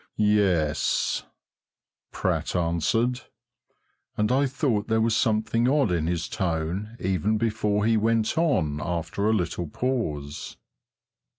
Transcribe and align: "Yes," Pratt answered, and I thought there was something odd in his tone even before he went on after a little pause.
"Yes," 0.17 1.25
Pratt 2.11 2.55
answered, 2.55 3.21
and 4.17 4.31
I 4.31 4.47
thought 4.47 4.87
there 4.87 4.99
was 4.99 5.15
something 5.15 5.69
odd 5.69 5.91
in 5.91 6.07
his 6.07 6.27
tone 6.27 6.97
even 6.99 7.37
before 7.37 7.85
he 7.85 7.97
went 7.97 8.35
on 8.35 8.81
after 8.83 9.29
a 9.29 9.33
little 9.33 9.67
pause. 9.67 10.57